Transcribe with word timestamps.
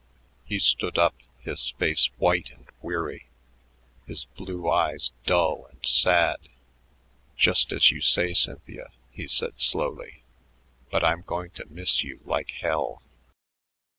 He 0.43 0.57
stood 0.57 0.97
up, 0.97 1.13
his 1.41 1.69
face 1.77 2.07
white 2.17 2.49
and 2.49 2.65
weary, 2.81 3.27
his 4.07 4.25
blue 4.25 4.67
eyes 4.67 5.13
dull 5.27 5.67
and 5.67 5.85
sad. 5.85 6.37
"Just 7.37 7.71
as 7.71 7.91
you 7.91 8.01
say, 8.01 8.33
Cynthia," 8.33 8.89
he 9.11 9.27
said 9.27 9.61
slowly. 9.61 10.23
"But 10.89 11.03
I'm 11.03 11.21
going 11.21 11.51
to 11.51 11.65
miss 11.71 12.03
you 12.03 12.19
like 12.25 12.49
hell." 12.49 13.03